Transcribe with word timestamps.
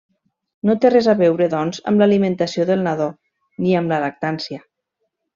No 0.67 0.75
té 0.83 0.89
res 0.93 1.09
a 1.11 1.13
veure 1.17 1.47
doncs 1.51 1.81
amb 1.91 2.01
l'alimentació 2.03 2.65
del 2.69 2.81
nadó 2.87 3.09
ni 3.65 3.75
amb 3.81 3.93
la 3.93 4.01
lactància. 4.05 4.59